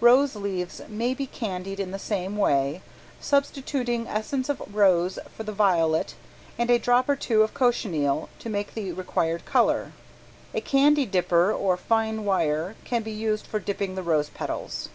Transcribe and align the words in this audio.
Rose 0.00 0.34
leaves 0.34 0.80
may 0.88 1.14
he 1.14 1.28
candied 1.28 1.78
in 1.78 1.92
the 1.92 2.00
same 2.00 2.36
way, 2.36 2.82
substituting 3.20 4.08
essence 4.08 4.48
of 4.48 4.60
rose 4.74 5.20
for 5.36 5.44
the 5.44 5.52
violet 5.52 6.16
and 6.58 6.68
a 6.68 6.80
drop 6.80 7.08
or 7.08 7.14
two 7.14 7.42
of 7.42 7.54
cochineal 7.54 8.28
to 8.40 8.48
make 8.48 8.74
the 8.74 8.90
required 8.90 9.44
color. 9.44 9.92
A 10.52 10.60
candy 10.60 11.06
dipper 11.06 11.52
or 11.52 11.76
fine 11.76 12.24
wire 12.24 12.74
can 12.84 13.04
be 13.04 13.12
used 13.12 13.46
for 13.46 13.60
dipping 13.60 13.94
the 13.94 14.02
rose 14.02 14.30
petals. 14.30 14.88